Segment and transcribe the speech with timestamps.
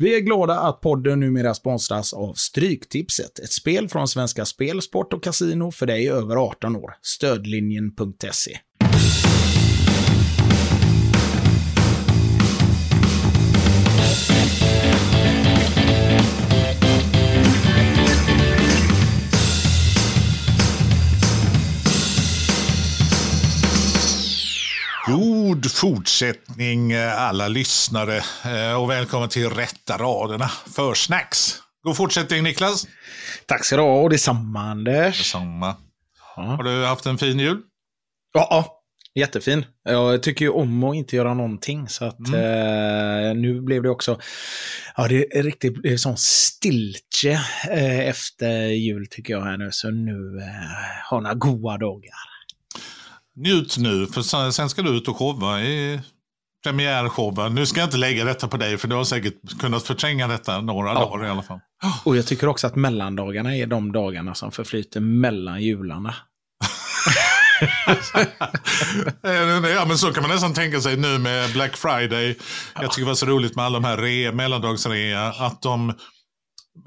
[0.00, 5.12] Vi är glada att podden numera sponsras av Stryktipset, ett spel från Svenska Spel, Sport
[5.12, 6.94] och Casino för dig över 18 år.
[7.02, 8.58] Stödlinjen.se.
[25.50, 31.54] God fortsättning eh, alla lyssnare eh, och välkommen till Rätta raderna för snacks.
[31.82, 32.86] God fortsättning Niklas.
[33.46, 35.18] Tack så du ha och detsamma Anders.
[35.18, 35.76] Detsamma.
[36.36, 36.42] Ja.
[36.42, 37.58] Har du haft en fin jul?
[38.32, 38.82] Ja, ja,
[39.14, 39.64] jättefin.
[39.84, 41.88] Jag tycker ju om att inte göra någonting.
[41.88, 44.20] Så att eh, nu blev det också,
[44.96, 47.32] ja det är riktigt det är sån stiltje
[47.70, 49.68] eh, efter jul tycker jag här nu.
[49.72, 52.29] Så nu eh, har några goda dagar.
[53.36, 56.00] Njut nu, för sen- ska du ut och showa i
[56.64, 57.54] premiärshowen.
[57.54, 60.60] Nu ska jag inte lägga detta på dig, för du har säkert kunnat förtränga detta
[60.60, 61.60] några dagar i alla fall.
[62.04, 66.14] Och jag tycker också att mellandagarna är de dagarna som förflyter mellan jularna.
[69.24, 72.36] Eh, ja, men så kan man nästan tänka sig nu med Black Friday.
[72.74, 75.92] Jag tycker det var så roligt med alla de här re, mellandagsrea, att de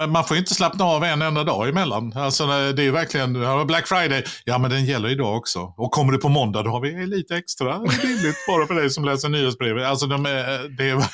[0.07, 2.13] man får inte slappna av en enda dag emellan.
[2.15, 3.33] Alltså, det är verkligen,
[3.67, 5.73] Black Friday, ja men den gäller idag också.
[5.77, 9.05] Och kommer det på måndag då har vi lite extra billigt bara för dig som
[9.05, 9.85] läser nyhetsbrevet.
[9.85, 11.05] Alltså de är, det är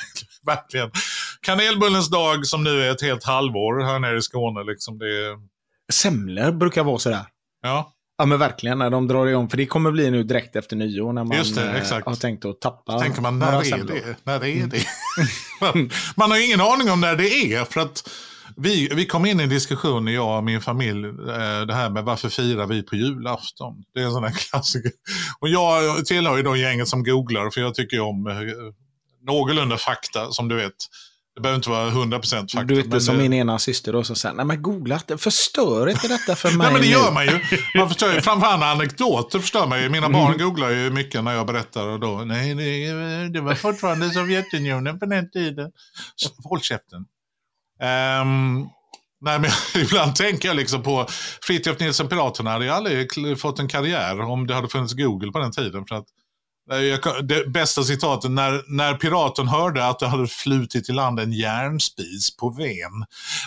[0.46, 0.92] verkligen,
[1.42, 4.64] kanelbullens dag som nu är ett helt halvår här nere i Skåne.
[4.64, 4.98] Liksom.
[4.98, 5.38] Det är,
[5.92, 7.26] Semlor brukar vara sådär.
[7.64, 7.94] ja.
[8.22, 9.50] Ja men verkligen, när de drar igång.
[9.50, 12.62] För det kommer bli nu direkt efter nyår när man det, eh, har tänkt att
[12.62, 13.96] tappa tänker man, när är semlor.
[13.96, 14.16] det?
[14.24, 14.86] När är det?
[15.62, 17.66] man, man har ingen aning om när det är.
[17.66, 18.10] För att
[18.62, 22.04] vi, vi kom in i en diskussion, jag och min familj, eh, det här med
[22.04, 23.84] varför firar vi på julafton?
[23.94, 24.92] Det är en sån här klassiker.
[25.40, 28.36] Och jag tillhör ju då gänget som googlar, för jag tycker om eh,
[29.26, 30.74] någorlunda fakta, som du vet.
[31.36, 32.64] Det behöver inte vara 100% fakta.
[32.64, 35.90] Du vet men, som min ena syster då som säger, nej men googla inte, förstör
[35.90, 37.40] inte detta för mig Nej men det nu." gör man ju.
[37.80, 38.22] Man förstör ju.
[38.22, 39.90] Framförallt anekdoter förstör man ju.
[39.90, 40.20] Mina Mm.
[40.22, 41.88] barn googlar ju mycket när jag berättar.
[41.88, 45.72] Och då, nej, nej, det var fortfarande Sovjetunionen på den tiden.
[46.16, 47.06] Så, Håll käften.
[47.82, 48.70] Um,
[49.22, 49.52] nej, men
[49.84, 51.08] ibland tänker jag liksom på
[51.42, 52.52] Fritiof Nilsson Piraterna.
[52.52, 55.86] hade ju aldrig fått en karriär om det hade funnits Google på den tiden.
[55.86, 56.06] För att,
[56.70, 61.34] jag det bästa citatet, när, när piraten hörde att det hade flutit i land en
[61.34, 63.06] järnspis på Ven.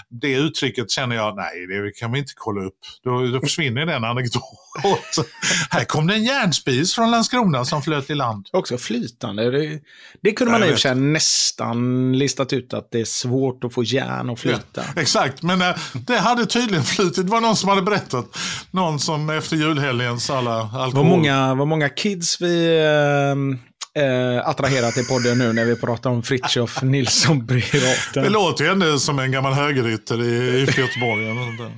[0.09, 2.79] Det uttrycket känner jag, nej det kan vi inte kolla upp.
[3.05, 4.59] Då, då försvinner den anekdoten.
[5.71, 8.49] Här kom det en järnspis från Landskrona som flöt i land.
[8.53, 9.51] Också flytande.
[9.51, 9.81] Det,
[10.23, 13.75] det kunde man i och för sig nästan listat ut att det är svårt att
[13.75, 14.85] få järn att flyta.
[14.97, 17.27] Exakt, men eh, det hade tydligen flutit.
[17.27, 18.39] Det var någon som hade berättat.
[18.71, 20.93] Någon som efter julhelgens alla alkohol...
[20.93, 22.79] Vad många, vad många kids vi
[23.13, 28.33] eh, eh, attraherar till podden nu när vi pratar om Fritiof Nilsson Det Piraten.
[28.33, 31.25] låter ju ändå som en gammal högerytter i IFK Göteborg.
[31.25, 31.71] där.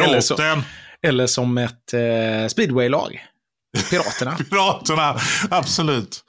[0.04, 0.62] Eller så- Piraten,
[1.02, 3.24] Eller som ett eh, speedwaylag.
[3.90, 4.36] Piraterna.
[4.50, 6.24] Piraterna, absolut.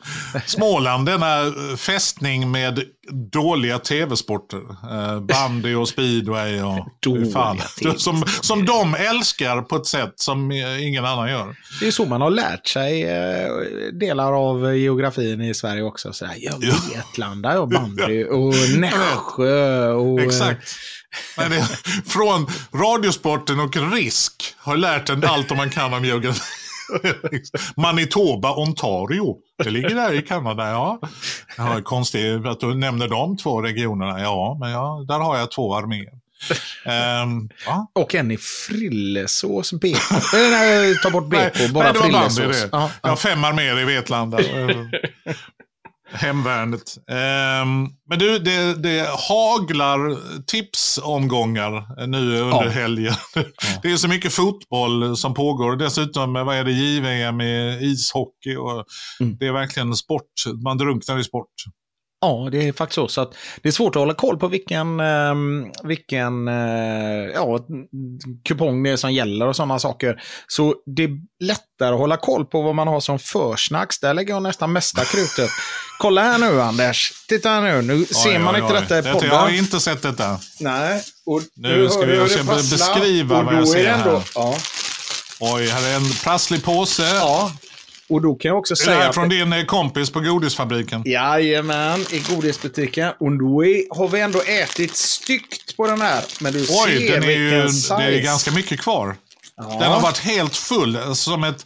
[0.46, 4.62] Småland, denna fästning med dåliga tv-sporter.
[4.92, 6.88] Eh, bandy och speedway och...
[7.34, 7.62] Fan,
[7.98, 11.56] som, som de älskar på ett sätt som eh, ingen annan gör.
[11.80, 13.48] Det är så man har lärt sig eh,
[13.94, 16.14] delar av geografin i Sverige också.
[16.14, 16.54] Så här, ja.
[16.96, 20.20] Vetlanda och bandy och Nässjö och...
[20.22, 20.76] Exakt.
[21.38, 21.68] Men det,
[22.08, 26.59] från Radiosporten och Risk har lärt en allt om man kan om geografi.
[27.78, 29.38] Manitoba, Ontario.
[29.64, 31.00] Det ligger där i Kanada, ja.
[31.58, 34.22] ja konstigt att du nämner de två regionerna.
[34.22, 36.14] Ja, men ja, där har jag två arméer.
[36.86, 37.92] Ehm, ja.
[37.94, 39.98] Och en i frillesås BK.
[40.34, 42.62] Nej, ta bort BK, Nej, bara nej, det var bandy frillesås.
[42.62, 42.70] det.
[42.72, 44.40] Ja, Jag har fem arméer i Vetlanda.
[46.12, 46.98] Hemvärnet.
[47.12, 52.70] Ehm, men du, det, det haglar tipsomgångar nu under Ja.
[52.70, 53.14] helgen.
[53.82, 55.76] Det är så mycket fotboll som pågår.
[55.76, 58.56] Dessutom, vad är det, JVM i ishockey.
[58.56, 58.86] Och
[59.22, 59.38] Mm.
[59.40, 60.26] Det är verkligen sport.
[60.64, 61.46] Man drunknar i sport.
[62.22, 63.08] Ja, det är faktiskt så.
[63.08, 67.60] så att det är svårt att hålla koll på vilken, ehm, vilken eh, ja,
[68.48, 70.22] kupong det är som gäller och sådana saker.
[70.48, 71.10] Så det är
[71.44, 74.00] lättare att hålla koll på vad man har som försnacks.
[74.00, 75.50] Där lägger jag nästan mesta krutet.
[76.00, 77.14] Kolla här nu Anders.
[77.28, 77.82] Titta här nu.
[77.82, 79.56] Nu ser Oj, man oj, inte detta i Jag har podden.
[79.56, 80.40] inte sett detta.
[80.60, 81.02] Nej.
[81.26, 82.56] Och Nu ska vi- prasslar.
[82.56, 84.24] beskriva vad jag ser ändå- här.
[84.36, 84.56] Ja.
[85.40, 87.04] Oj, här är en prasslig påse.
[87.04, 87.52] ja.
[88.10, 89.16] Och då kan jag också Är det säga här att...
[89.16, 91.02] från din eh, kompis på godisfabriken?
[91.06, 93.10] Jajamän, i godisbutiken.
[93.20, 96.24] Och då är, har vi ändå ätit styggt på den här.
[96.42, 97.94] Men du Oj, ser den är ju, vilken det size.
[97.94, 99.16] är ganska mycket kvar.
[99.58, 99.78] Ja.
[99.80, 101.16] Den har varit helt full.
[101.16, 101.66] Som ett...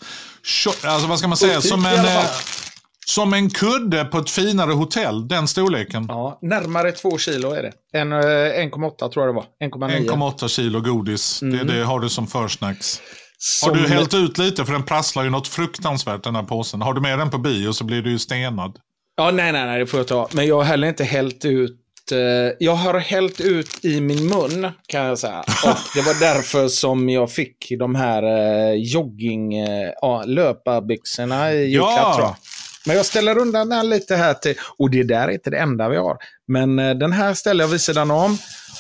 [0.83, 1.61] Alltså vad ska man säga?
[1.61, 2.05] Som en...
[2.05, 2.23] eh.
[3.05, 6.05] Som en kudde på ett finare hotell, den storleken.
[6.09, 7.99] Ja, närmare två kilo är det.
[7.99, 9.45] En, eh, 1,8 tror jag det var.
[9.87, 10.09] 1,9.
[10.09, 11.41] 1,8 kilo godis.
[11.41, 11.67] Mm.
[11.67, 13.01] Det, det har du som försnacks.
[13.63, 16.81] Har Som- du hällt ut lite, för den prasslar ju något fruktansvärt den här påsen.
[16.81, 18.77] Har du med den på bio så blir du ju stenad.
[19.17, 20.27] Ja, nej, nej, nej, det får jag ta.
[20.31, 21.79] Men jag har heller inte hällt ut...
[22.11, 22.17] Eh,
[22.59, 25.39] jag har hällt ut i min mun, kan jag säga.
[25.65, 29.53] Och det var därför som jag fick de här eh, jogging...
[29.57, 29.91] Eh,
[30.25, 32.37] löparbyxorna i julklapp, Ja.
[32.85, 34.55] Men jag ställer undan den lite här till...
[34.77, 36.17] Och det där är inte det enda vi har.
[36.47, 38.37] Men eh, den här ställer jag vid sidan om.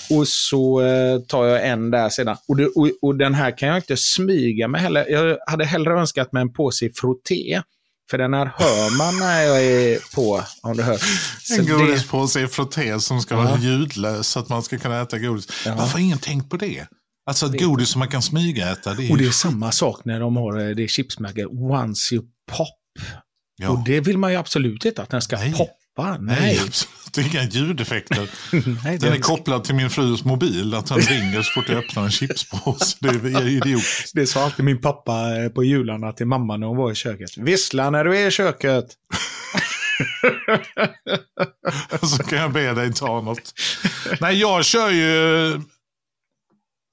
[0.09, 2.37] Och så eh, tar jag en där sedan.
[2.47, 5.05] Och, det, och, och den här kan jag inte smyga med heller.
[5.09, 7.61] Jag hade hellre önskat mig en påse frotté.
[8.09, 10.97] För den här hör man när jag är på, om du hör.
[11.41, 15.01] Så En det, godispåse i frotté som ska vara ljudlös så att man ska kunna
[15.01, 15.47] äta godis.
[15.65, 15.75] Ja.
[15.75, 16.87] Varför har ingen tänkt på det?
[17.25, 18.93] Alltså ett godis som man kan smygäta.
[18.93, 22.23] Det är och det är samma sak när de har eh, det chipsmärket Once You
[22.51, 22.67] Pop.
[23.57, 23.69] Ja.
[23.69, 25.51] Och det vill man ju absolut inte att den ska Nej.
[25.51, 25.82] poppa.
[25.97, 26.59] Nej, Nej.
[26.67, 28.29] absolut inga ljudeffekter.
[28.83, 32.03] Nej, Den är kopplad till min frus mobil, att han ringer så fort jag öppnar
[32.03, 32.97] en chipspåse.
[32.99, 33.83] Det är idiot.
[34.13, 37.37] det sa alltid min pappa eh, på jularna till mamma när hon var i köket.
[37.37, 38.85] Vissla när du är i köket.
[42.01, 43.53] Så kan jag be dig ta något.
[44.21, 45.61] Nej, jag kör ju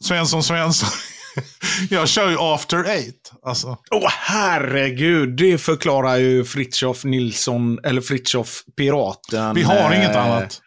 [0.04, 0.88] Svensson Svensson.
[1.90, 3.32] Jag kör ju after eight.
[3.46, 9.54] Alltså, Åh herregud, det förklarar ju Fritjof Nilsson, eller Fritjof Piraten.
[9.54, 10.60] vi har inget eh, annat.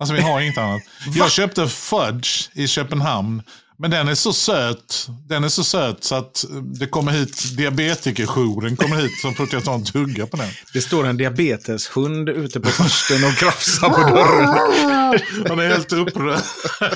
[0.00, 0.82] Alltså vi har inget annat.
[1.14, 3.42] Jag köpte fudge i Köpenhamn.
[3.80, 5.08] Men den är så söt.
[5.28, 10.26] Den är så söt så att det kommer hit, diabetikersjouren kommer hit tar en tugga
[10.26, 10.48] på den.
[10.72, 14.48] Det står en diabeteshund ute på farsten och krafsar på dörren.
[15.48, 16.40] Han är helt upprörd.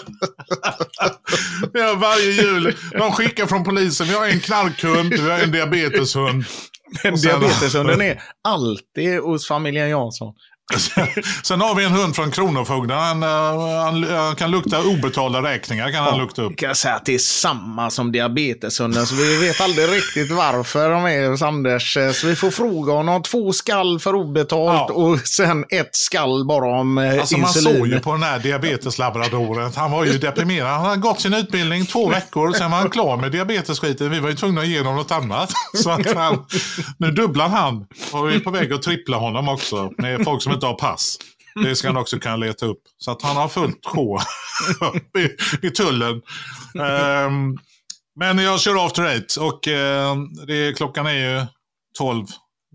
[1.72, 2.76] ja, varje jul.
[2.92, 4.06] De skickar från polisen.
[4.06, 6.44] Vi har en knarkhund, vi har en diabeteshund.
[7.02, 10.34] Men diabeteshunden är alltid hos familjen Jansson.
[11.42, 12.98] Sen har vi en hund från Kronofogden.
[12.98, 13.28] Han, eh,
[13.84, 15.90] han, han kan lukta obetalda räkningar.
[15.92, 16.50] kan han lukta upp.
[16.50, 20.90] Jag kan säga att det är samma som diabeteshunden, så vi vet aldrig riktigt varför
[20.90, 21.96] de är hos Anders.
[21.96, 23.22] Eh, Så vi får fråga honom.
[23.22, 24.94] Två skall för obetalt Ja.
[24.94, 27.78] och sen ett skall bara om eh, Alltså man insulin.
[27.78, 30.70] såg ju på den här diabeteslabradoren han var ju deprimerad.
[30.70, 34.10] Han hade gått sin utbildning två veckor, sen var han klar med diabetesskiten.
[34.10, 35.52] Vi var ju tvungna att ge honom något annat.
[35.74, 36.44] Så att han,
[36.98, 40.53] nu dubblar han och vi är på väg att trippla honom också med folk som
[40.54, 41.16] inte har pass.
[41.64, 42.80] Det ska han också kunna leta upp.
[42.98, 44.20] Så att han har fullt sjå
[45.18, 46.22] i, i tullen.
[46.88, 47.58] Ehm,
[48.20, 50.16] men jag kör after eight och eh,
[50.46, 51.46] det, klockan är ju
[51.98, 52.26] 12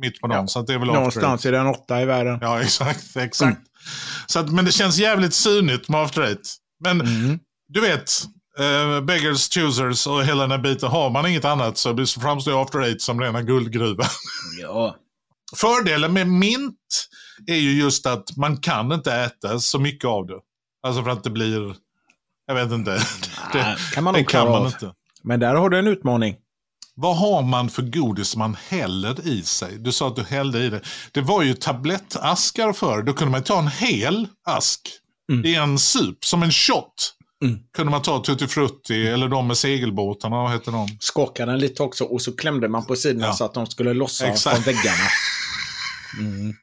[0.01, 0.41] mitt på dagen.
[0.41, 0.87] Ja, så att det är väl.
[0.87, 2.37] Någonstans i den åtta i världen.
[2.41, 3.15] Ja, exakt.
[3.15, 3.61] exakt.
[4.27, 6.55] Så att, men det känns jävligt synigt med After Eight.
[6.83, 7.39] Men Mm.
[7.73, 8.23] du vet,
[8.59, 13.21] uh, Beggars Choosers och Helena Bita, har man inget annat så framstår After Eight som
[13.21, 14.07] rena guldgruvan.
[14.61, 14.95] Ja.
[15.55, 16.75] Fördelen med mint
[17.47, 20.39] är ju just att man kan inte äta så mycket av det.
[20.87, 21.75] Alltså för att det blir,
[22.47, 22.91] jag vet inte.
[23.53, 24.65] Nej, Det, kan man det kan man av.
[24.65, 24.93] inte.
[25.23, 26.35] Men där har du en utmaning.
[26.95, 29.77] Vad har man för godis man häller i sig?
[29.79, 30.81] Du sa att du hällde i det.
[31.11, 33.03] Det var ju tablettaskar förr.
[33.03, 34.81] Då kunde man ta en hel ask
[35.31, 35.45] Mm.
[35.45, 37.13] i en sup, som en shot.
[37.45, 37.59] Mm.
[37.73, 40.87] Kunde man ta Tutti Frutti eller de med segelbåtarna, vad heter de?
[40.99, 43.33] Skakade den lite också och så klämde man på sidorna Ja.
[43.33, 44.55] så att de skulle lossa Exakt.
[44.55, 45.03] från väggarna.
[46.19, 46.53] Mm.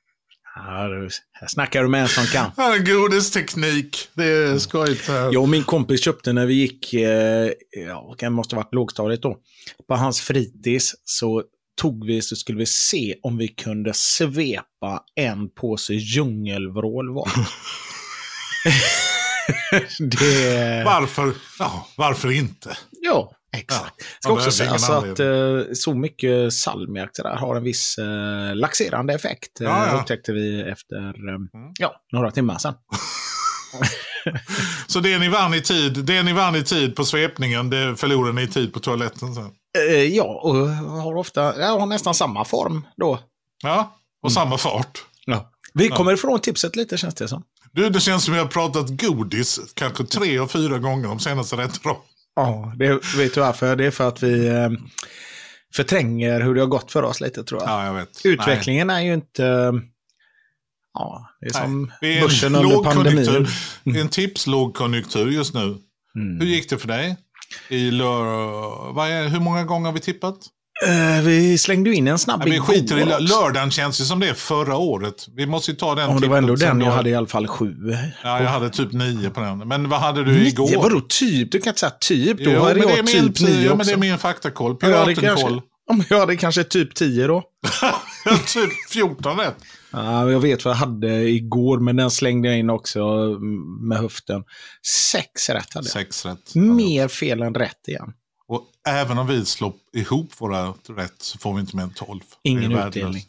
[0.59, 2.51] Ja, du, här snackar du med en som kan.
[2.57, 4.09] Ja, godisteknik.
[4.15, 5.09] Det är skojigt.
[5.09, 5.33] här.
[5.33, 7.51] Jag och min kompis köpte när vi gick, eh,
[7.87, 9.37] ja, det måste ha varit lågstadiet då,
[9.89, 11.43] på hans fritids så
[11.81, 17.31] tog vi så skulle vi se om vi kunde svepa en påse djungelvrål var.
[19.99, 20.85] det...
[20.85, 21.33] Varför?
[21.59, 22.77] Ja, varför inte?
[22.91, 23.95] Ja, exakt.
[23.99, 25.21] Ja, Ska också behöver säga ingen så att
[25.69, 29.61] eh, så mycket salmiak där har en viss eh, laxerande effekt.
[29.61, 30.01] eh, Ja, ja.
[30.01, 31.39] Upptäckte vi efter eh,
[31.79, 32.75] ja, några timmar sedan.
[34.87, 38.33] Så det ni vann i tid, det ni vann i tid på svepningen, det förlorade
[38.33, 39.51] ni i tid på toaletten sen.
[39.79, 40.55] Eh, ja, och
[41.03, 43.19] har ofta, jag har nästan samma form då.
[43.63, 45.05] Ja, och samma fart.
[45.27, 45.51] Ja.
[45.75, 47.43] Vi kommer ifrån tipset lite känns det som.
[47.73, 51.57] Du, det känns som vi har pratat godis kanske tre och fyra gånger de senaste
[51.57, 51.81] rätt.
[52.37, 53.77] Ja, det vet du varför?
[53.77, 54.71] Det är för att vi eh,
[55.75, 57.71] förtränger hur det har gått för oss lite tror jag.
[57.71, 58.21] Ja, jag vet.
[58.25, 59.43] Utvecklingen är ju inte...
[60.95, 61.63] Ja, det är Nej.
[61.63, 62.21] som Nej.
[62.21, 63.25] Börsen en under pandemin.
[63.25, 63.49] lågkonjunktur.
[63.85, 65.79] Det är en tipslågkonjunktur just nu.
[66.17, 66.41] Mm.
[66.41, 67.17] Hur gick det för dig?
[67.69, 68.25] I lör...
[69.07, 69.29] Är...
[69.29, 70.37] Hur många gånger har vi tippat?
[70.85, 73.21] Eh, vi slängde ju in en snabb Nej, skiter i igår.
[73.21, 75.27] Lördagen känns ju som det är förra året.
[75.37, 77.47] Vi måste ju ta den Ja, det var ändå den jag hade i alla fall
[77.47, 77.75] sju.
[78.23, 79.59] Ja, jag hade typ nio på den.
[79.59, 80.69] Men vad hade du igår?
[80.69, 80.79] Nio?
[80.79, 81.53] Vadå typ?
[81.53, 82.39] Du kan inte säga typ.
[82.45, 83.77] Då Jo, hade men det är jag min, typ nio ja, också.
[83.77, 84.77] men det är min faktakoll.
[84.77, 85.61] Piratenkoll.
[85.91, 87.43] men jag hade kanske typ tio då.
[88.55, 89.57] typ 14 rätt.
[89.91, 92.99] Ja, jag vet vad jag hade igår, men den slängde jag in också
[93.89, 94.43] med höften.
[95.13, 95.93] Sex rätt hade jag.
[95.93, 96.55] Sex rätt.
[96.55, 98.13] Mer fel än rätt igen.
[98.49, 102.21] Och även om vi slår ihop våra rätt så får vi inte mer än 12.
[102.43, 103.23] Ingen utdelning.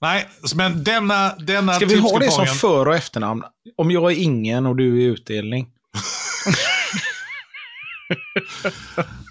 [0.00, 3.42] Nej, men denna, denna Ska vi ha det som för och efternamn?
[3.76, 5.68] Om jag är ingen och du är utdelning.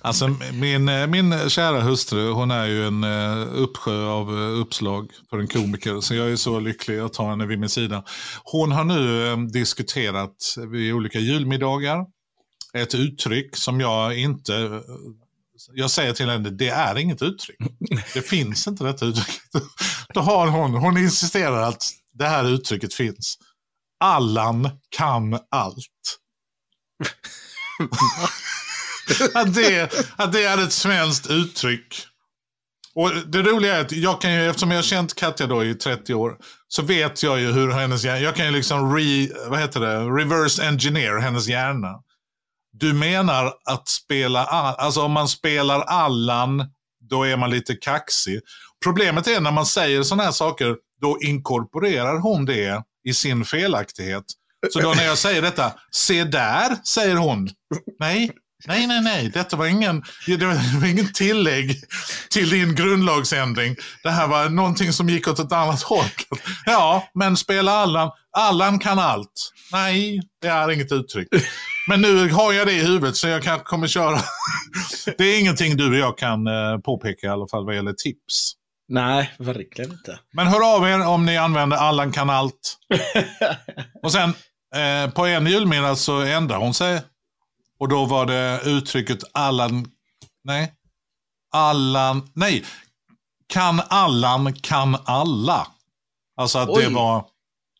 [0.01, 5.37] Alltså min, min kära hustru, hon är ju en eh, uppsjö av eh, uppslag för
[5.37, 6.01] en komiker.
[6.01, 8.03] Så jag är så lycklig att ha henne vid min sida.
[8.43, 12.05] Hon har nu eh, diskuterat vid olika julmiddagar
[12.77, 14.81] ett uttryck som jag inte...
[15.73, 17.57] Jag säger till henne, det är inget uttryck.
[18.13, 19.41] Det finns inte detta uttryck.
[20.13, 23.37] Då har hon, hon insisterar att det här uttrycket finns.
[23.99, 26.19] Allan kan allt.
[29.33, 32.07] att, det, att det är ett svenskt uttryck.
[32.95, 35.75] Och Det roliga är att jag kan ju, eftersom jag har känt Katja då i
[35.75, 36.37] 30 år,
[36.67, 39.97] så vet jag ju hur hennes hjärna, jag kan ju liksom re, vad heter det,
[39.99, 42.03] reverse engineer hennes hjärna.
[42.73, 46.65] Du menar att spela, all- alltså om man spelar Allan,
[47.09, 48.39] då är man lite kaxig.
[48.83, 54.23] Problemet är när man säger sådana här saker, då inkorporerar hon det i sin felaktighet.
[54.73, 57.49] Så då när jag säger detta, se där, säger hon.
[57.99, 58.31] Nej,
[58.67, 61.75] nej, nej, nej, detta var ingen, det var ingen tillägg
[62.29, 63.75] till din grundlagsändring.
[64.03, 66.05] Det här var någonting som gick åt ett annat håll.
[66.65, 69.51] Ja, men spela Allan, Allan kan allt.
[69.71, 71.27] Nej, det är inget uttryck.
[71.87, 74.19] Men nu har jag det i huvudet så jag kanske kommer köra.
[75.17, 78.53] Det är ingenting du och jag kan eh, påpeka i alla fall vad gäller tips.
[78.87, 80.19] Nej, verkligen inte.
[80.33, 82.77] Men hör av er om ni använder Allan kan allt.
[84.03, 84.33] Och sen
[84.75, 87.01] eh, på en julmiddag så ändrade hon sig.
[87.79, 89.85] Och då var det uttrycket Allan...
[90.43, 90.73] Nej.
[91.53, 92.29] Allan...
[92.33, 92.65] Nej.
[93.47, 95.67] Kan Allan kan alla.
[96.37, 96.93] Alltså att det Oj.
[96.93, 97.25] var...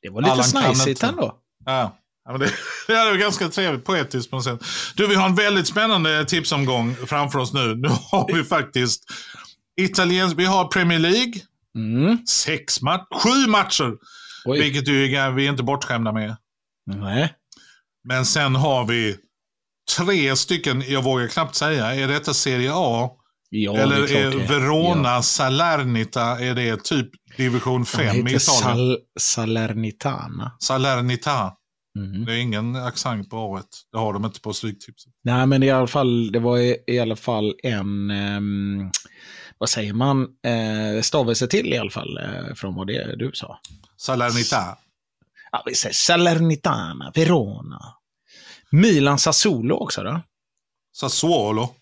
[0.02, 1.36] Det var lite snajsigt ändå.
[1.66, 1.98] Ja.
[2.26, 2.52] Ja, det,
[2.88, 4.60] det är ganska trevligt, poetiskt på något sätt.
[4.96, 7.76] Du, vi har en väldigt spännande tipsomgång framför oss nu.
[7.76, 9.04] Nu har vi faktiskt
[9.82, 11.34] italiensk, vi har Premier League,
[11.76, 12.26] Mm.
[12.26, 13.94] sex matcher, sju matcher.
[14.46, 14.60] Oj.
[14.62, 16.36] Vilket ju är, vi är inte bortskämda med.
[16.86, 17.34] Nej.
[18.08, 19.16] Men sen har vi
[19.98, 23.10] tre stycken, jag vågar knappt säga, är detta Serie A?
[23.50, 24.48] Ja, eller det är är.
[24.48, 28.00] Verona Salernita, är det typ division Ja.
[28.00, 28.40] De 5 i Italien?
[28.40, 30.52] Sal Salernitana.
[30.60, 31.52] Salernita.
[32.00, 32.26] Mm.
[32.26, 35.14] Det är ingen accent på A Det har de inte på Stryktipset.
[35.24, 38.92] Nej, men i alla fall, det var i, i alla fall en, ehm,
[39.58, 43.60] vad säger man, eh, stavelse till i alla fall eh, från vad det du sa.
[43.98, 44.78] Salernita.
[45.52, 47.82] Ja, vi säger Salernitana, Verona.
[48.70, 50.22] Milan Sassuolo också då?
[50.96, 51.76] Sassuolo.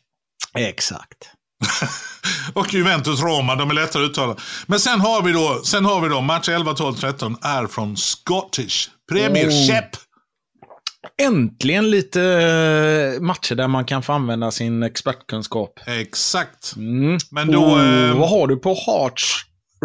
[0.57, 1.31] Exakt.
[2.53, 4.35] Och Juventus Roma, de är lättare att uttala.
[4.67, 7.97] Men sen har vi då, sen har vi då match 11, 12, 13 är från
[7.97, 9.85] Scottish Premiership.
[11.21, 15.79] Äntligen lite eh, matcher där man kan få använda sin expertkunskap.
[15.87, 16.73] Exakt.
[16.75, 17.17] Mm.
[17.31, 19.35] Men då, oh, eh, vad har du på Hearts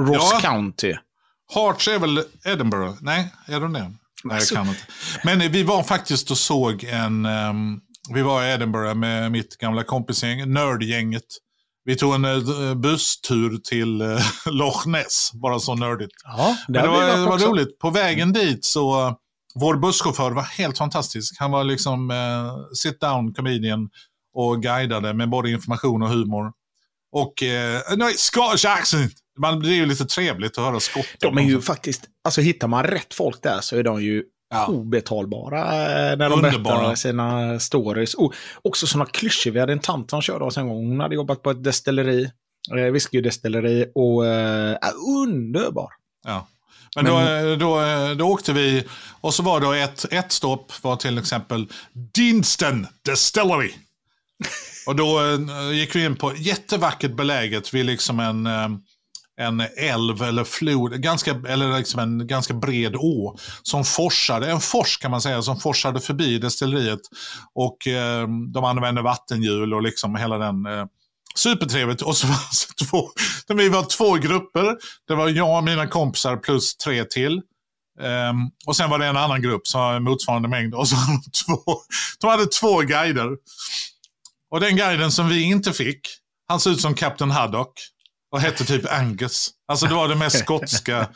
[0.00, 0.40] Ross Ja.
[0.50, 0.94] County?
[1.54, 2.92] Hearts är väl Edinburgh?
[3.00, 3.78] Nej, är de det?
[3.80, 3.90] Nej,
[4.24, 4.80] jag Alltså- kan inte.
[5.24, 7.26] Men eh, vi var faktiskt och såg en...
[7.26, 7.80] ehm,
[8.14, 11.22] vi var i Edinburgh med mitt gamla kompisgäng, Nördgänget.
[11.86, 14.18] Vi tog en eh, busstur till eh,
[14.52, 16.12] Loch Ness, bara så nördigt.
[16.24, 17.78] Ja, Men det vi var, det var roligt.
[17.78, 19.14] På vägen dit så, uh,
[19.54, 21.36] vår busschaufför var helt fantastisk.
[21.38, 23.88] Han var liksom uh, sit down comedian
[24.34, 26.52] och guidade med både information och humor.
[27.12, 29.12] Och uh, no, Scottish accent.
[29.38, 31.06] Man, det är ju lite trevligt att höra skott.
[31.20, 34.66] De är ju faktiskt, alltså hittar man rätt folk där så är de ju Ja.
[34.66, 36.76] obetalbara eh, när de Underbara.
[36.78, 38.14] berättar sina stories.
[38.14, 39.50] Och också sådana klyschor.
[39.50, 40.88] Vi hade en tant som körde oss en gång.
[40.88, 42.30] Hon hade jobbat på ett destilleri,
[42.76, 45.88] eh, whiskydestilleri och är underbar.
[46.24, 46.46] Ja.
[46.96, 48.84] Men, Då, eh, då, eh, då åkte vi
[49.20, 51.66] och så var det ett, ett stopp var till exempel
[52.14, 53.70] Dinston Distillery.
[54.86, 55.20] Och då
[55.72, 58.46] gick vi in på jättevackert beläget vid liksom en,
[59.38, 64.98] en älv eller flod, ganska, eller liksom en ganska bred å som forsade, en fors
[64.98, 67.00] kan man säga, som forsade förbi destilleriet.
[67.54, 70.86] Och eh, de använde vattenhjul och liksom hela den eh,
[71.36, 72.02] Supertrevligt.
[72.02, 73.10] Och så var det två,
[73.54, 74.76] vi var två grupper.
[75.08, 77.42] Det var jag och mina kompisar plus tre till.
[78.00, 80.74] Um, och sen var det en annan grupp som var motsvarande mängd.
[80.74, 81.80] Och så hade de två,
[82.20, 83.28] de hade två guider.
[84.50, 86.00] Och den guiden som vi inte fick,
[86.48, 87.72] han såg ut som Captain Haddock.
[88.36, 89.50] Och hette typ Angus.
[89.68, 91.08] Alltså det var det mest skotska.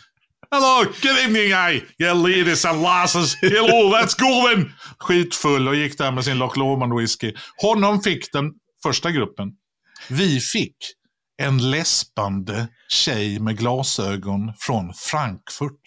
[0.51, 3.37] Hello, good evening I, you ladies and lasses.
[3.43, 4.73] Hello, let's go then.
[4.99, 7.33] Skitfull och gick där med sin Loch Lomond whisky.
[7.63, 8.45] Honom fick den
[8.83, 9.49] första gruppen.
[10.09, 10.77] Vi fick
[11.43, 15.81] en läspande tjej med glasögon från Frankfurt.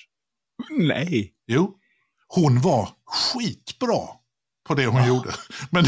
[0.77, 1.31] Nej.
[1.47, 1.75] Jo,
[2.27, 3.99] hon var skitbra
[4.67, 5.07] på det hon Ja.
[5.07, 5.29] gjorde.
[5.71, 5.85] Men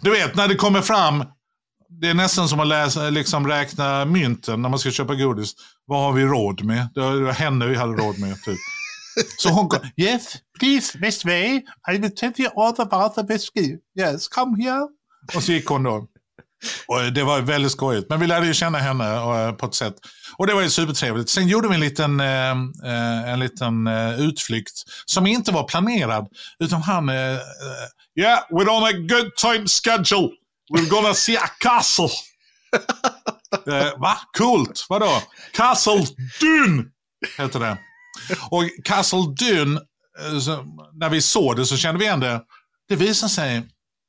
[0.00, 1.24] du vet, när det kommer fram,
[1.88, 5.54] det är nästan som att läsa, liksom räkna mynten när man ska köpa godis.
[5.86, 6.88] Vad har vi råd med?
[6.94, 8.42] Det var henne vi hade råd med.
[8.42, 8.58] Typ.
[9.38, 13.76] Så hon kom, yes, please, Miss Way, I will tell you all about the whiskey.
[13.98, 14.88] Yes, come here.
[15.34, 16.06] Och så gick hon då.
[16.86, 18.10] Och det var väldigt skojigt.
[18.10, 19.94] Men vi lärde ju känna henne eh, på ett sätt.
[20.36, 21.30] Och det var ju supertrevligt.
[21.30, 22.50] Sen gjorde vi en liten, eh,
[22.84, 24.72] eh en liten eh, utflykt
[25.06, 26.28] som inte var planerad.
[26.58, 27.08] Utan han...
[27.08, 27.38] Eh, eh
[28.20, 30.28] yeah, we're on a good time schedule.
[30.68, 32.10] We're gonna see a castle.
[33.66, 34.16] eh, va?
[34.38, 34.86] Coolt.
[34.88, 35.22] Vadå?
[35.52, 36.06] Castle
[36.40, 36.84] Dune
[37.38, 37.78] heter det.
[38.50, 39.80] Och Castle Dune,
[40.20, 42.40] eh, så, när vi såg det så kände vi igen det.
[42.88, 43.62] Det visade sig,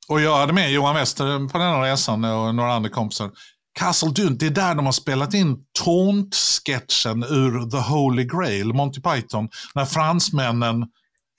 [0.08, 3.30] och jag hade med Johan Wester på den här resan och några andra kompisar.
[3.78, 9.00] Castle Dune, det är där de har spelat in Taunt-sketchen ur The Holy Grail, Monty
[9.00, 9.48] Python.
[9.74, 10.86] När fransmännen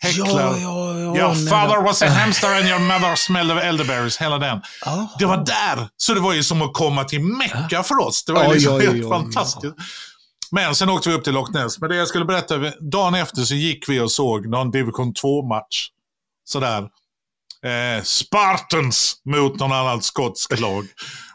[0.02, 0.58] häcklar.
[0.58, 1.16] Ja, ja, ja.
[1.16, 4.18] Your father was a hamster and your mother smelled of elderberries.
[4.18, 4.62] Hela den.
[4.86, 5.08] Jaha.
[5.20, 5.90] Det var där.
[5.98, 8.24] Så det var ju som att komma till Mecka för oss.
[8.26, 9.76] Det var ju liksom helt fantastiskt.
[10.52, 11.80] Men sen åkte vi upp till Loch Ness.
[11.80, 12.58] Men det jag skulle berätta,
[12.92, 15.88] dagen efter så gick vi och såg någon division 2-match.
[16.46, 16.84] Sådär.
[17.66, 20.86] Eh, Spartans mot någon annan skotsk lag.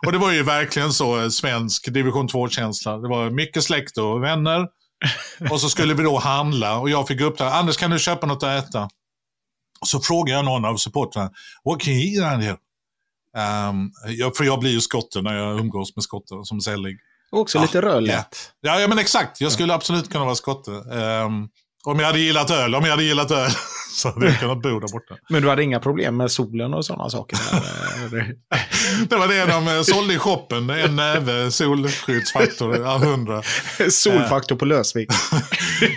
[0.07, 2.97] Och det var ju verkligen så eh, svensk division 2-känsla.
[2.97, 4.67] Det var mycket släkt och vänner.
[5.51, 7.51] Och så skulle vi då handla och jag fick upp det.
[7.51, 8.89] Anders, kan du köpa något att äta?
[9.81, 11.31] Och så frågade jag någon av supportrarna.
[11.65, 12.57] What can you eat around here?
[13.69, 16.99] Um, jag, för jag blir ju skotte när jag umgås med skotter som sällig.
[17.31, 18.53] Också Ja, lite rödlätt.
[18.61, 19.41] Ja, ja, men exakt.
[19.41, 20.71] Jag skulle absolut kunna vara skotte.
[20.71, 21.49] Um,
[21.85, 23.51] om jag hade gillat öl, om jag hade gillat öl,
[24.03, 25.17] så hade jag kunnat bo där borta.
[25.29, 27.39] Men du hade inga problem med solen och sådana saker?
[29.09, 30.71] Det var det de eh, sålde i shoppen.
[30.71, 33.43] En näve solskyddsfaktor, ja, 100.
[33.91, 35.15] Solfaktor på lösvikt.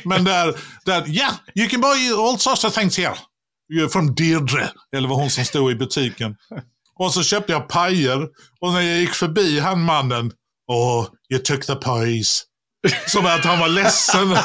[0.06, 3.16] Men där, där, yeah, you can buy all sorts of things here.
[3.74, 6.36] You're from Deirdre, eller var hon som stod i butiken.
[7.00, 8.28] Och så köpte jag pajer
[8.62, 10.32] och när jag gick förbi han mannen,
[10.68, 12.44] oh, you took the pies.
[13.08, 14.38] Som att han var ledsen.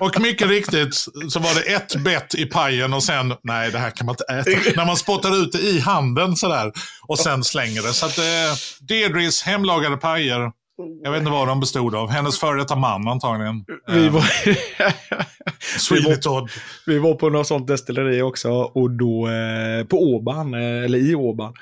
[0.00, 0.94] Och mycket riktigt
[1.28, 4.50] så var det ett bett i pajen och sen, nej det här kan man inte
[4.52, 4.70] äta.
[4.76, 6.72] När man spottar ut det i handen sådär
[7.08, 7.92] och sen slänger det.
[7.92, 8.24] Så att eh,
[8.80, 10.52] Deirdres hemlagade pajer,
[11.02, 12.10] jag vet inte vad de bestod av.
[12.10, 13.64] Hennes före detta man antagligen.
[13.88, 14.24] Vi Eh, var,
[15.78, 16.50] Sweeney Todd.
[16.86, 21.14] vi var på något sånt destilleri också, och då eh, på Åban, eh, eller i
[21.14, 21.54] Åban.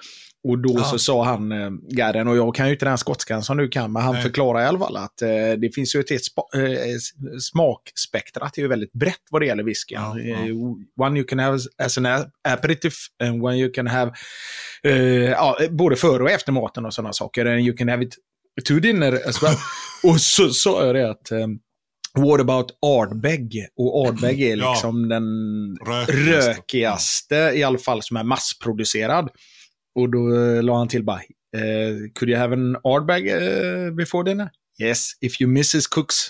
[0.49, 0.85] Och då Ja.
[0.85, 3.93] så sa han, eh, Garden, och jag kan ju inte den skotskan som du kan,
[3.93, 4.23] men han Nej.
[4.23, 6.61] förklarar i alla fall att eh, det finns ju ett helt spa, eh,
[7.41, 9.99] smakspektrat är ju väldigt brett vad det gäller whiskyn.
[10.01, 10.37] Ja, ja.
[10.37, 10.55] Eh,
[11.07, 12.07] one you can have as an
[12.49, 14.13] aperitif and one you can have
[14.85, 14.95] eh,
[15.31, 17.47] ja, både före och efter maten och sådana saker.
[17.47, 18.15] And you can have it
[18.69, 19.55] to dinner as well.
[20.13, 21.47] och så sa jag det att eh,
[22.15, 23.67] What about Ardbeg?
[23.77, 24.71] Och Ardbeg är Ja.
[24.73, 25.25] liksom den
[25.87, 26.51] Rökigaste.
[26.51, 29.29] rökigaste, i alla fall som är massproducerad.
[29.99, 31.19] Och då eh, la han till bara,
[31.57, 34.51] eh, could you have an Ardbeg eh, before dinner?
[34.83, 36.15] Yes, if you misses cooks.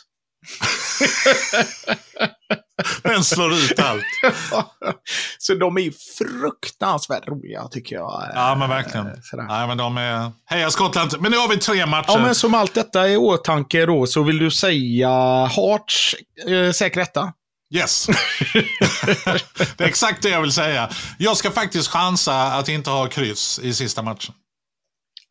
[3.03, 4.05] Den slår ut allt.
[5.39, 8.23] Så de är fruktansvärt roliga tycker jag.
[8.23, 9.23] eh, Ja, men verkligen.
[9.23, 9.45] sådär.
[9.49, 10.31] Nej, men de är...
[10.47, 11.11] Heja Skottland!
[11.21, 12.05] Men nu har vi tre matcher.
[12.09, 15.09] Ja, men som allt detta i åtanke då så vill du säga
[15.47, 16.15] Hearts
[16.49, 17.33] eh, säkra etta?
[17.75, 18.07] Yes.
[19.77, 20.91] det är exakt det jag vill säga.
[21.19, 24.35] Jag ska faktiskt chansa att inte ha kryss i sista matchen.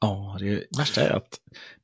[0.01, 1.27] Ja, det värsta är att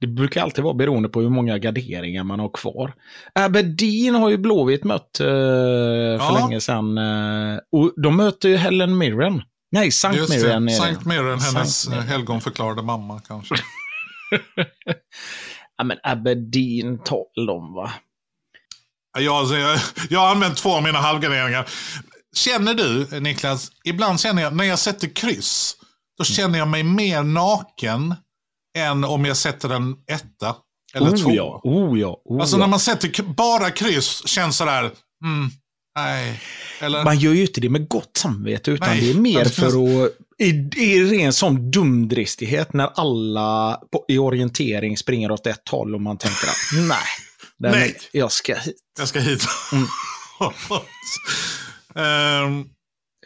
[0.01, 2.93] det brukar alltid vara beroende på hur många garderingar man har kvar.
[3.35, 6.39] Aberdeen har ju Blåvitt mött eh, för Ja.
[6.41, 6.97] länge sedan.
[6.97, 9.41] Eh, och de möter ju Helen Mirren.
[9.71, 10.29] Nej, Sankt Just.
[10.29, 10.71] Mirren det.
[10.73, 12.07] Sankt Mirren, hennes Sankt Mirren.
[12.09, 13.55] helgonförklarade mamma kanske.
[15.77, 17.91] Ja, men Aberdeen tar de va?
[19.13, 21.69] Jag, jag, jag har använt två av mina halvgarderingar.
[22.35, 25.75] Känner du, Niklas, ibland känner jag, när jag sätter kryss,
[26.17, 28.15] då känner jag mig mer naken
[28.77, 30.55] än om jag sätter en etta
[30.95, 31.29] eller två.
[31.29, 34.81] Oh ja, oh ja, oh Alltså när man sätter bara kryss känns sådär,
[35.25, 35.49] mm,
[35.97, 36.41] nej.
[36.81, 39.49] Eller, Man gör ju inte det med gott samvete, utan Nej, det är mer men-
[39.49, 39.67] för
[40.05, 40.11] att...
[40.37, 46.01] I, I ren sån dumdristighet när alla på, i orientering springer åt ett håll och
[46.01, 46.97] man tänker att nej,
[47.59, 47.89] Nej.
[48.13, 48.75] Är, jag ska hit.
[48.99, 49.45] jag ska hit.
[49.73, 49.87] Mm.
[51.95, 52.61] Ehm,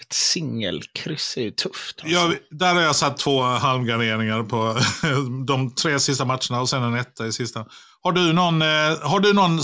[0.02, 2.00] Ett singelkryss är ju tufft.
[2.02, 2.16] Alltså.
[2.18, 4.80] jag, där har jag satt två halvgarderingar på
[5.48, 7.66] de tre sista matcherna och sen en etta i sista.
[8.02, 8.68] Har du någon, eh,
[9.02, 9.60] har du någon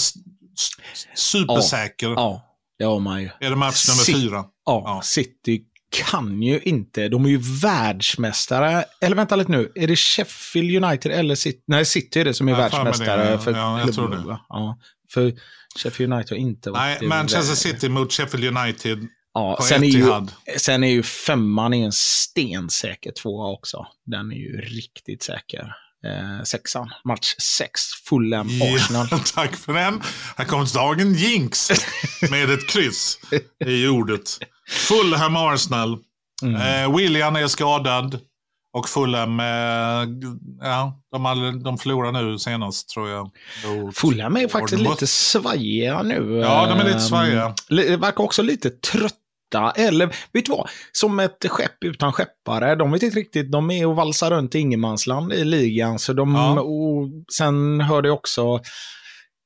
[1.15, 2.09] supersäker?
[2.09, 2.41] Ja,
[2.79, 3.29] det har man ju.
[3.39, 4.15] Är det match nummer Sitt.
[4.15, 4.45] fyra?
[4.65, 5.01] Ja, Ja.
[5.03, 5.61] City
[5.93, 8.85] kan ju inte, de är ju världsmästare.
[9.01, 11.63] Eller vänta lite nu, är det Sheffield United eller City?
[11.65, 14.39] Nej, City är det som är mig världsmästare det, för ja, jag tror det.
[14.49, 14.79] Ja,
[15.09, 15.33] för
[15.79, 17.55] Sheffield United har inte varit Nej, i Manchester.
[17.55, 20.13] City mot Sheffield United Ja, sen är, ju,
[20.57, 23.87] sen är ju femman är en stensäker tvåa också.
[24.05, 25.75] Den är ju riktigt säker.
[26.07, 29.07] Eh, sexan, match sex, Fulham, Arsenal.
[29.11, 30.01] Ja, tack för den.
[30.37, 31.69] Här kommer dagen jinx
[32.31, 33.19] med ett kryss
[33.65, 34.29] i ordet.
[34.69, 35.97] Fulham Arsenal.
[36.41, 36.83] Mm.
[36.85, 38.19] Eh, William är skadad.
[38.77, 39.45] Och Fulham, eh,
[40.61, 43.31] ja, de, hade, de förlorar nu senast tror jag.
[43.93, 46.39] Fulham är faktiskt lite svajiga nu.
[46.43, 47.53] Ja, de är lite Ehm, svajiga.
[47.97, 49.15] Verkar också lite trötta.
[49.75, 50.69] Eller, vet du vad?
[50.91, 52.75] Som ett skepp utan skeppare.
[52.75, 53.51] De vet inte riktigt.
[53.51, 55.99] De är och valsar runt i ingenmansland i ligan.
[55.99, 56.61] Så de, Ja.
[56.61, 58.59] och sen hörde jag också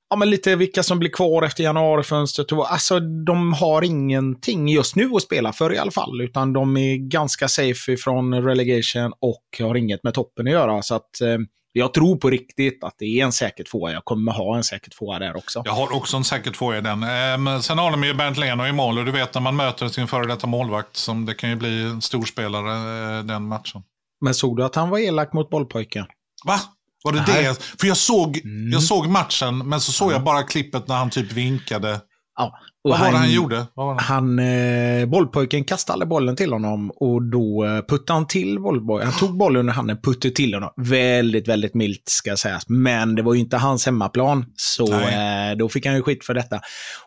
[0.10, 2.52] ja, men lite vilka som blir kvar efter januarifönstret.
[2.52, 6.22] Alltså, de har ingenting just nu att spela för i alla fall.
[6.22, 10.82] Utan de är ganska safe ifrån relegation och har inget med toppen att göra.
[10.82, 11.38] Så att eh,
[11.78, 13.92] jag tror på riktigt att det är en säker tvåa.
[13.92, 15.62] Jag kommer ha en säker tvåa där också.
[15.66, 17.04] Jag har också en säkert tvåa i den.
[17.04, 19.56] Eh, men sen har de ju Bernt Leno i mål och du vet när man
[19.56, 23.82] möter sin före detta målvakt som det kan ju bli en storspelare eh, den matchen.
[24.22, 26.06] Men såg du att han var elak mot bollpojken?
[26.46, 26.60] Va?
[27.04, 27.44] Var det Nej.
[27.44, 27.64] det?
[27.80, 28.72] För jag såg, Mm.
[28.72, 30.14] jag såg matchen men så såg Ja.
[30.16, 32.02] jag bara klippet när han typ vinkade.
[32.38, 32.58] Ja.
[32.90, 33.66] Vad var det han gjorde?
[34.00, 39.10] Han, eh, bollpojken kastade bollen till honom och då eh, puttade han till bollbojen.
[39.10, 40.70] Han tog bollen under handen, puttade till honom.
[40.78, 42.70] Väldigt, väldigt milt ska sägas.
[42.70, 44.46] Men det var ju inte hans hemmaplan.
[44.56, 46.60] Så eh, då fick han ju skit för detta.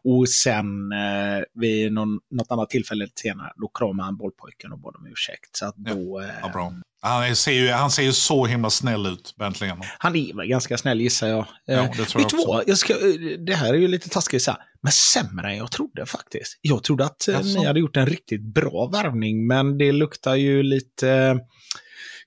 [0.05, 4.95] Och sen eh, vid någon, något annat tillfälle senare, då kramade han bollpojken och bad
[4.97, 5.57] om ursäkt.
[5.57, 6.73] Så då, eh, Ja, bra.
[7.03, 9.83] Han ser, ju, han ser ju så himla snäll ut, Bernt Leno.
[9.99, 11.45] Han är väl ganska snäll gissar jag.
[11.65, 12.49] Ja, Eh, det tror jag vet också.
[12.49, 12.65] vad?
[12.67, 13.15] Jag ska, eh,
[13.47, 16.59] det här är ju lite taskigt så här, men sämre än jag trodde faktiskt.
[16.61, 17.59] Jag trodde att Jaså?
[17.59, 21.37] ni hade gjort en riktigt bra värvning, men det luktar ju lite eh,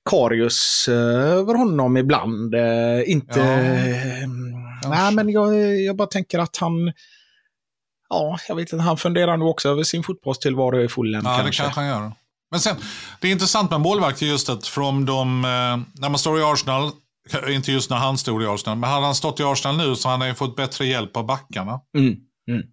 [0.09, 0.95] Karius eh,
[1.31, 2.55] över honom ibland.
[3.05, 3.39] Inte...
[4.83, 6.93] Ja, nej, men jag, jag bara tänker att han...
[8.09, 8.83] Ja, jag vet inte.
[8.83, 11.63] Han funderar nog också över sin fotbollstillvaro i Fulham Ja, det kanske.
[11.63, 12.11] han gör.
[12.51, 12.75] Men sen,
[13.21, 15.41] det är intressant med målvakter just att från de,
[15.93, 16.91] när man står i Arsenal,
[17.49, 20.09] inte just när han stod i Arsenal, men hade han stått i Arsenal nu så
[20.09, 22.15] hade han ju fått bättre hjälp av backarna Mm.
[22.47, 22.63] Mm.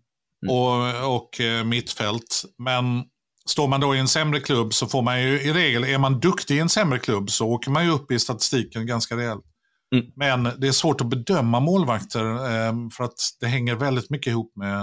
[0.49, 2.45] Och, och eh, mittfält.
[2.59, 3.05] Men
[3.47, 6.21] står man då i en sämre klubb så får man ju i regel, är man
[6.21, 9.45] duktig i en sämre klubb så åker man ju upp i statistiken ganska rejält.
[9.95, 10.07] Mm.
[10.17, 14.53] Men det är svårt att bedöma målvakter eh, för att det hänger väldigt mycket ihop
[14.57, 14.83] med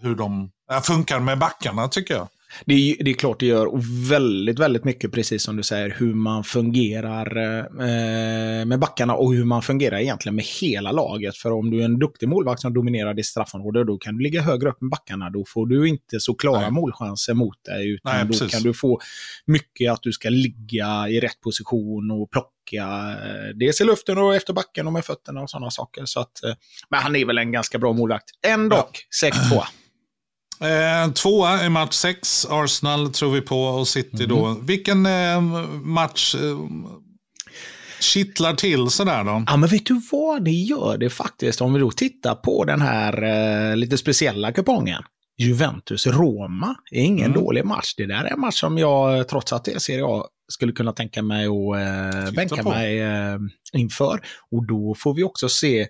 [0.00, 2.28] hur de äh, funkar med backarna tycker jag.
[2.64, 3.66] Det är, det är klart det gör.
[3.66, 7.36] Och väldigt, väldigt mycket, precis som du säger, hur man fungerar
[7.80, 11.36] eh, med backarna och hur man fungerar egentligen med hela laget.
[11.36, 14.40] För om du är en duktig målvakt som dominerar ditt straffområde, då kan du ligga
[14.40, 15.30] högre upp med backarna.
[15.30, 16.70] Då får du inte så klara Nej.
[16.70, 17.90] målchanser mot dig.
[17.90, 18.52] Utan Nej, då precis.
[18.52, 19.00] kan du få
[19.46, 24.34] mycket att du ska ligga i rätt position och plocka eh, dels i luften och
[24.34, 26.02] efter backen och med fötterna och sådana saker.
[26.04, 26.54] Så att, eh,
[26.90, 28.30] men han är väl en ganska bra målvakt.
[28.76, 28.90] Ja.
[29.20, 29.66] säker tvåa.
[30.64, 32.46] Eh, tvåa i match sex.
[32.50, 34.56] Arsenal tror vi på och City då.
[34.62, 35.40] Vilken eh,
[35.84, 36.58] match eh,
[38.00, 39.44] kittlar till sådär då?
[39.46, 40.44] Ja, men vet du vad?
[40.44, 41.60] Det gör det faktiskt.
[41.60, 43.22] Om vi då tittar på den här
[43.70, 45.02] eh, lite speciella kupongen.
[45.38, 47.44] Juventus-Roma är ingen Mm.
[47.44, 47.94] dålig match.
[47.96, 50.92] Det där är en match som jag, trots att det är Serie A, skulle kunna
[50.92, 52.70] tänka mig att eh, bänka på.
[52.70, 53.38] mig eh,
[53.72, 54.20] inför.
[54.50, 55.86] Och då får vi också se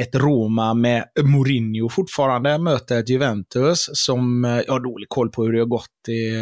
[0.00, 5.44] ett Roma med Mourinho fortfarande möter ett Juventus som, eh, jag har dålig koll på
[5.44, 6.34] hur det har gått i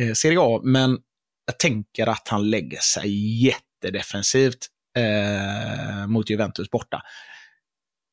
[0.00, 0.98] eh, Serie A, men
[1.46, 4.58] jag tänker att han lägger sig jättedefensivt
[4.98, 7.02] eh, mot Juventus borta.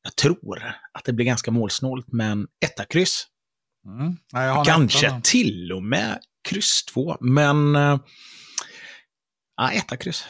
[0.03, 3.27] Jag tror att det blir ganska målsnålt, men etta kryss.
[3.85, 4.17] Mm.
[4.35, 5.19] En Kanske då.
[5.23, 7.99] till och med kryss två, men eh,
[9.57, 10.25] ja, etta kryss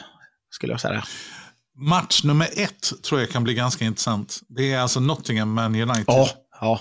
[0.50, 1.04] skulle jag säga.
[1.76, 4.40] Match nummer ett tror jag kan bli ganska intressant.
[4.48, 6.04] Det är alltså Nottingham Man United.
[6.06, 6.28] Ja,
[6.60, 6.80] ja.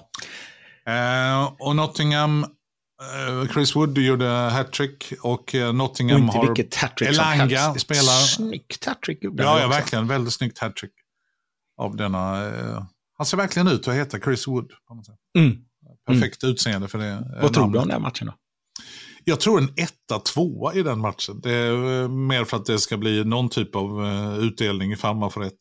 [0.94, 6.46] Eh, och Nottingham, eh, Chris Wood gjorde hattrick och eh, Och Nottingham inte har...
[6.48, 7.82] vilket hattrick som Elanga helst.
[7.82, 10.08] spelar- Snyggt hattrick Ja, ja, verkligen.
[10.08, 10.92] Väldigt snyggt hattrick.
[11.78, 12.46] Av denna...
[12.48, 12.84] Eh,
[13.18, 14.72] han ser verkligen ut att heta Chris Wood.
[14.88, 15.16] På något sätt.
[15.38, 15.58] Mm.
[16.08, 17.08] Perfekt utseende för det.
[17.08, 18.34] eh, Vad tror du om den matchen då?
[19.26, 21.40] Jag tror en etta, tvåa i den matchen.
[21.44, 25.16] Det är eh, mer för att det ska bli någon typ av eh, utdelning ifall
[25.16, 25.54] man får rätt.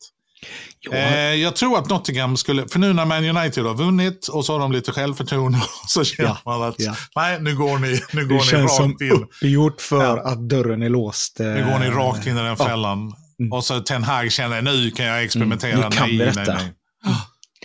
[0.91, 4.53] Eh, jag tror att Nottingham skulle, för nu när Man United har vunnit och så
[4.53, 6.95] har de lite självförtroende så känner Ja, man att ja.
[7.15, 9.11] nej, nu går ni, nu det går ni känns som rakt in.
[9.11, 10.21] uppgjort för Ja.
[10.31, 11.39] att dörren är låst.
[11.39, 13.13] eh, Nu går ni rakt in i den fällan.
[13.39, 13.51] Mm.
[13.53, 15.71] Och så Ten Hag känner nu kan jag experimentera.
[15.73, 16.53] Mm, nu kan nej, vi nej, detta.
[16.53, 16.73] nej.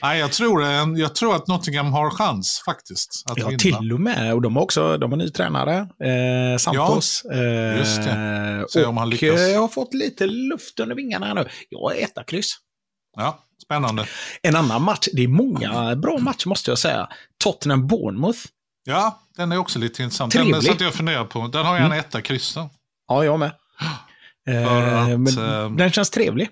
[0.02, 3.22] Nej, jag tror, eh, jag tror att Nottingham har chans faktiskt.
[3.30, 3.58] Att Ja, vinna.
[3.58, 4.34] till och med.
[4.34, 7.22] Och de har också de har ny tränare, eh, Santos.
[7.24, 7.36] Ja,
[7.72, 8.64] just det.
[8.70, 9.40] Se om han och lyckas.
[9.40, 11.48] eh, har fått lite luft under vingarna här nu.
[11.68, 12.56] Jag är etta kryss.
[13.16, 14.06] Ja, spännande.
[14.42, 17.08] En annan match, det är många bra matcher måste jag säga.
[17.44, 18.46] Tottenham-Bournemouth.
[18.84, 20.32] Ja, den är också lite intressant.
[20.32, 20.70] Den Trevlig.
[20.70, 21.46] satt jag och funderade på.
[21.46, 21.98] Den har jag en Mm.
[21.98, 22.70] etta kryss då.
[23.08, 23.50] Ja, jag med.
[24.48, 25.26] Eh, att, men
[25.64, 26.48] eh, den känns trevlig.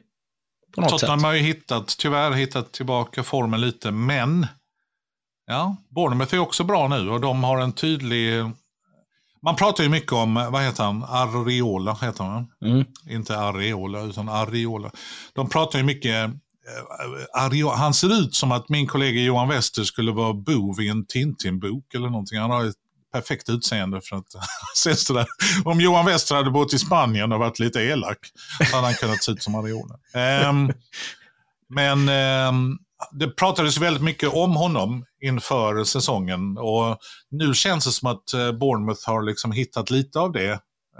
[0.76, 1.26] På något Tottenham sätt.
[1.26, 4.46] har ju hittat, tyvärr hittat tillbaka formen lite, men
[5.46, 8.44] ja, Bournemouth är också bra nu och de har en tydlig...
[9.42, 12.84] Man pratar ju mycket om, vad heter han, Areola heter han, Mm.
[13.10, 14.90] inte Areola utan Areola.
[15.32, 16.30] De pratar ju mycket,
[17.44, 21.06] eh, han ser ut som att min kollega Johan Wester skulle vara bov i en
[21.06, 22.38] Tintin-bok eller någonting.
[22.38, 22.76] Han har ett
[23.16, 24.26] perfekt utseende för att
[24.74, 25.26] se sådär.
[25.64, 28.18] Om Johan Wester hade bott i Spanien och varit lite elak
[28.70, 29.94] så hade han kunnat se ut som han gjorde.
[30.48, 30.72] Um,
[31.68, 32.08] men
[32.48, 32.78] um,
[33.12, 36.98] det pratades väldigt mycket om honom inför säsongen och
[37.30, 40.52] nu känns det som att eh, Bournemouth har liksom hittat lite av det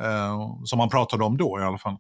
[0.02, 1.96] uh, som man pratade om då i alla fall.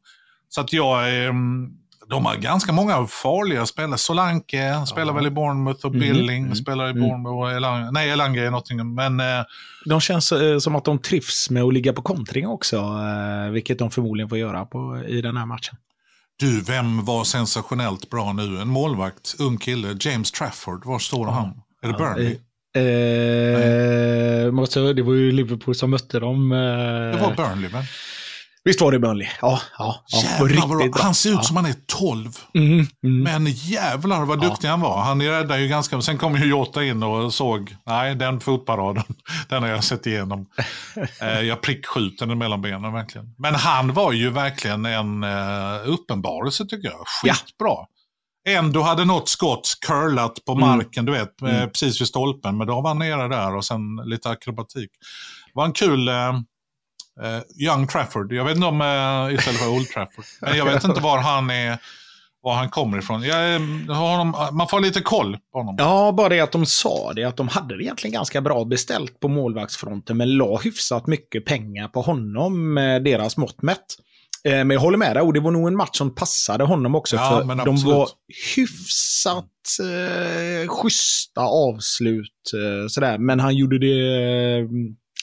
[0.48, 3.98] Så att jag, um, de har ganska många farliga spelare.
[3.98, 7.02] Solanke spelar väl i Bournemouth och Mhm, Billing mm, spelar i mm.
[7.02, 7.36] Bournemouth.
[7.36, 8.94] Och Elanga, nej, Elanga är någonting.
[8.94, 9.44] Men eh,
[9.84, 13.78] De känns eh, som att de trivs med att ligga på kontring också, eh, vilket
[13.78, 15.76] de förmodligen får göra på, i den här matchen.
[16.40, 18.60] du, vem var sensationellt bra nu?
[18.60, 20.84] En målvakt, ung kille, James Trafford.
[20.84, 21.60] Var står han?
[21.82, 22.36] Är det Burnley?
[22.76, 26.52] Eh, måste, det var ju Liverpool som mötte dem.
[26.52, 27.84] Eh, Det var Burnley väl?
[28.66, 29.28] Visst var det Burnley?
[29.40, 30.04] Ja, ja.
[30.08, 31.02] ja Jävlar vad bra.
[31.02, 31.42] Han ser ut ja.
[31.42, 32.30] som han är 12.
[32.54, 32.86] Mm, mm.
[33.22, 34.48] Men jävlar vad Ja.
[34.48, 35.02] duktig han var.
[35.02, 36.02] Han räddade ju ganska...
[36.02, 39.04] Sen kom ju Jota in och såg, nej den fotparaden,
[39.48, 40.46] den har jag sett igenom.
[41.20, 43.34] eh, jag prickskjuter den mellan benen verkligen.
[43.38, 47.04] Men han var ju verkligen en eh, uppenbarelse tycker jag.
[47.22, 47.34] Ja.
[47.34, 47.76] Skitbra.
[48.48, 50.68] Ändå hade något skott curlat på Mm.
[50.68, 51.70] marken, du vet, eh, Mm.
[51.70, 52.56] precis vid stolpen.
[52.56, 54.90] Men då var han nere där och sen lite akrobatik.
[55.46, 56.08] Det var en kul...
[57.22, 58.32] Eh, Young Trafford.
[58.32, 60.24] Jag vet inte om eh, istället för Old Trafford.
[60.40, 61.78] Men jag vet inte var han är,
[62.42, 63.22] var han kommer ifrån.
[63.22, 63.60] Jag, eh,
[63.96, 65.76] honom, man får lite koll på honom.
[65.78, 69.20] Ja, bara det att de sa det, att de hade det egentligen ganska bra beställt
[69.20, 72.74] på målvaktsfronten, men la hyfsat mycket pengar på honom
[73.04, 73.86] deras mått mätt.
[74.44, 77.16] Men jag håller med dig, och det var nog en match som passade honom också,
[77.16, 78.08] Ja, för de var
[78.56, 79.44] hyfsat
[79.80, 83.18] eh, schyssta avslut, eh, sådär.
[83.18, 84.68] men han gjorde det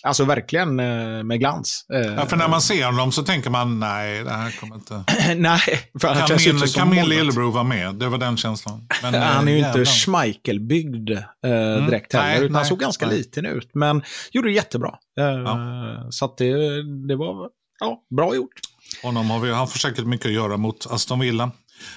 [0.04, 1.86] alltså verkligen eh, med glans.
[1.94, 5.04] Eh, Ja, för när man ser honom så tänker man, nej, det här kommer inte...
[5.38, 5.60] Nej,
[6.02, 7.96] för han Kan min, kan min lillebror vara med?
[7.96, 8.88] Det var den känslan.
[9.02, 9.86] Men, Han är ju eh, inte jävlar.
[9.86, 13.18] Schmeichel-byggd eh, direkt heller, Nej, utan han nej, såg ganska nej.
[13.18, 13.70] liten ut.
[13.74, 14.96] Men gjorde det jättebra.
[15.20, 16.54] Eh, Så att det,
[17.08, 18.54] det var ja, bra gjort.
[19.04, 21.52] Honom har vi, han får säkert mycket att göra mot Aston Villa.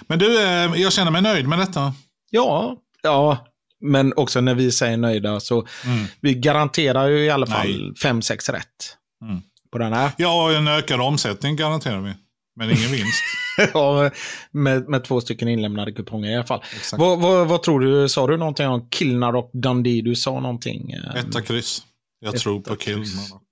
[0.07, 1.93] Men du, eh, jag känner mig nöjd med detta.
[2.31, 3.47] Ja, ja,
[3.81, 6.05] men också när vi säger nöjda så Mm.
[6.21, 9.41] vi garanterar ju i alla fall 5-6 rätt Mm.
[9.73, 10.11] på den här.
[10.17, 12.15] Ja, en ökad omsättning garanterar vi.
[12.57, 13.23] Men ingen vinst.
[13.75, 14.11] Ja,
[14.51, 16.63] med, med två stycken inlämnade kuponger i alla fall.
[16.93, 18.09] Vad, vad, vad tror du?
[18.09, 20.03] Sa du någonting om Kilnar och Dundee?
[20.03, 20.91] Du sa någonting.
[20.93, 21.83] eh, Etta kryss.
[22.21, 22.77] Jag Etta tror på.
[22.77, 23.07] Kilman.
[23.33, 23.43] Och...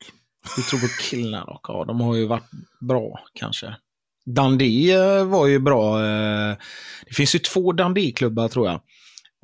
[0.57, 3.77] Du tror på Kilnar och ja, de har ju varit bra kanske.
[4.27, 6.05] Dundee eh, var ju bra.
[6.05, 6.57] eh,
[7.07, 8.81] Det finns ju två Dundee-klubbar tror jag.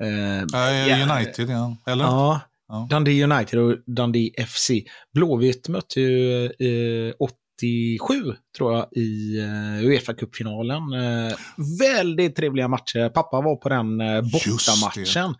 [0.01, 1.77] Eh, United, ja.
[1.85, 2.03] Eller?
[2.05, 2.87] Ja, Ja.
[2.89, 4.71] Dundee United och Dundee FC.
[5.13, 10.83] Blåvitt mötte ju eh, 87, tror jag, i eh, Uefa-cupfinalen.
[11.29, 11.35] Eh,
[11.79, 13.09] väldigt trevliga matcher.
[13.09, 15.35] Pappa var på den eh, bortamatchen.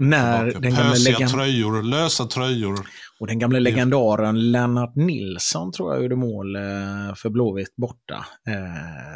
[0.00, 2.78] När den gamla legend- tröjor, lösa tröjor.
[3.20, 6.56] Och den gamla legendaren Lennart Nilsson tror jag gjorde mål
[7.16, 8.26] för Blåvitt borta.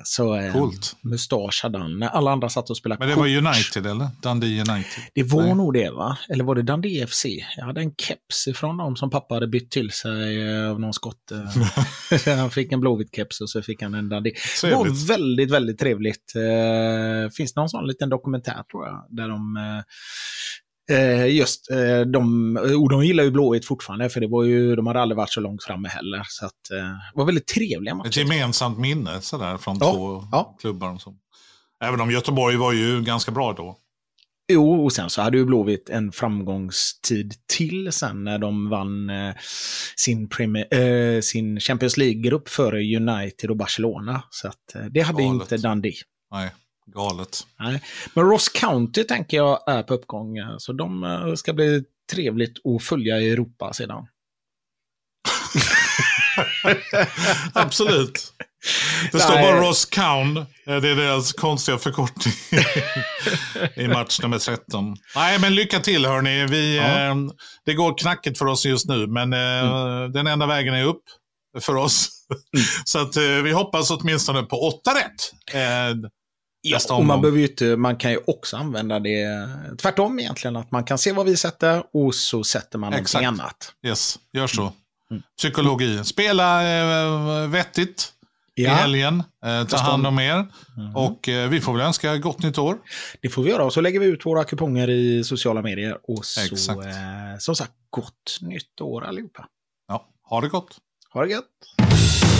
[0.04, 0.96] Så Coolt.
[1.02, 2.02] mustasch hade han.
[2.02, 3.20] Alla andra satt och spelade Men det kort.
[3.22, 4.08] var United eller?
[4.22, 5.02] Dundee United.
[5.14, 5.54] Det var Nej.
[5.54, 6.18] nog det va?
[6.28, 7.24] Eller var det Dundee FC?
[7.56, 11.32] Jag hade en keps ifrån dem som pappa hade bytt till sig av någon skott.
[12.36, 14.32] han fick en blåvit keps och så fick han en Dundee.
[14.62, 16.32] Det var väldigt, väldigt trevligt.
[16.36, 19.84] Eh, finns det någon sån liten dokumentär tror jag, där de eh,
[20.90, 24.86] Eh, just eh, de, och de gillar ju Blåvitt fortfarande, för det var ju, de
[24.86, 26.22] hade aldrig varit så långt framme heller.
[26.28, 28.18] Så att, eh, det var väldigt trevliga Ett matcher.
[28.20, 30.56] gemensamt minne sådär, från Ja, två ja.
[30.60, 30.94] klubbar.
[30.94, 31.14] och så.
[31.84, 33.76] Även om Göteborg var ju ganska bra då.
[34.48, 39.34] Jo, och sen så hade ju Blåvitt en framgångstid till sen när de vann eh,
[39.96, 44.22] sin, Premier, eh, sin Champions League-grupp före United och Barcelona.
[44.30, 45.52] Så att, eh, det hade Galet.
[45.52, 45.94] inte Dundee.
[46.30, 46.50] Nej,
[46.94, 47.46] galet.
[47.58, 47.82] Nej.
[48.14, 50.36] Men Ross County tänker jag är på uppgång.
[50.38, 54.06] eh, Så de eh, ska bli trevligt att följa i Europa sedan.
[57.52, 58.32] Absolut.
[59.12, 60.36] Det står bara Ross Cown.
[60.36, 62.34] Eh, Det är deras konstiga förkortning
[63.84, 64.96] i match nummer 13.
[65.16, 66.46] Nej, men lycka till hörni.
[66.46, 66.82] Vi, Ja.
[66.82, 67.14] eh,
[67.66, 71.02] det går knackigt för oss just nu, men eh, den enda vägen är upp
[71.60, 72.08] för oss.
[72.84, 75.32] Så att, eh, vi hoppas åtminstone på åtta rätt.
[75.54, 75.96] Eh,
[76.68, 79.48] Ja, och man, behöver inte, man kan ju också använda det
[79.78, 80.56] tvärtom egentligen.
[80.56, 83.22] Att man kan se vad vi sätter och så sätter man Exakt.
[83.24, 83.72] någonting annat.
[83.86, 84.72] yes, gör så.
[85.10, 85.22] Mm.
[85.38, 86.04] Psykologi.
[86.04, 87.48] Spela eh,
[88.56, 89.22] vettigt i helgen.
[89.44, 90.46] Eh, ta hand om er.
[90.76, 90.96] Mhm.
[90.96, 92.78] Och eh, vi får väl önska gott nytt år.
[93.22, 93.64] Det får vi göra.
[93.64, 95.98] Och så lägger vi ut våra kuponger i sociala medier.
[96.02, 96.86] Och så, Exakt.
[96.86, 96.92] eh,
[97.38, 99.46] som sagt, gott nytt år allihopa.
[99.88, 100.76] Ja, ha det gott.
[101.12, 102.35] Ha det gött!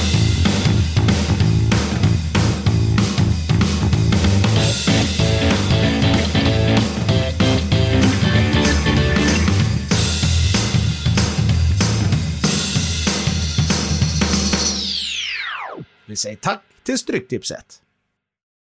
[16.17, 17.83] Vi säger tack till Stryktipset.